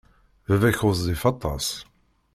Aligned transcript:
Baba-k 0.47 0.79
ɣezzif 0.87 1.21
aṭas. 1.31 1.67